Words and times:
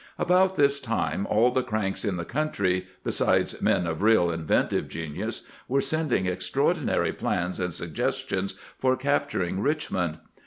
About 0.17 0.55
this 0.55 0.79
time 0.79 1.27
all 1.27 1.51
the 1.51 1.61
cranks 1.61 2.03
in 2.03 2.17
the 2.17 2.25
country, 2.25 2.79
Sri 2.79 2.79
CAMPAIGNING 2.79 3.03
WITH 3.03 3.03
GEANT 3.03 3.03
besides 3.51 3.61
men 3.61 3.85
of 3.85 4.01
real 4.01 4.31
inventive 4.31 4.89
genius, 4.89 5.43
were 5.67 5.79
sending 5.79 6.27
ex 6.27 6.49
traordinary 6.49 7.15
plans 7.15 7.59
and 7.59 7.71
suggestions 7.71 8.57
for 8.79 8.95
capturing 8.97 9.59
Rich 9.59 9.91
mond. 9.91 10.17